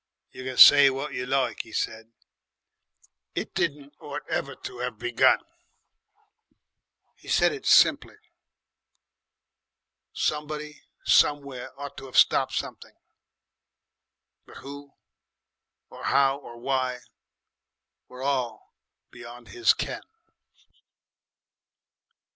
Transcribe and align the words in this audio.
"You 0.31 0.43
can 0.43 0.57
say 0.57 0.89
what 0.89 1.13
you 1.13 1.27
like," 1.27 1.59
he 1.61 1.71
said. 1.71 2.11
"It 3.35 3.53
didn't 3.53 3.93
ought 3.99 4.27
ever 4.27 4.55
to 4.55 4.81
'ave 4.81 4.97
begun." 4.97 5.37
He 7.15 7.27
said 7.27 7.51
it 7.51 7.67
simply 7.67 8.15
somebody 10.11 10.81
somewhere 11.05 11.69
ought 11.79 11.97
to 11.97 12.07
have 12.07 12.17
stopped 12.17 12.53
something, 12.55 12.95
but 14.47 14.57
who 14.57 14.93
or 15.91 16.05
how 16.05 16.39
or 16.39 16.57
why 16.57 17.01
were 18.07 18.23
all 18.23 18.73
beyond 19.11 19.49
his 19.49 19.71
ken. 19.75 20.01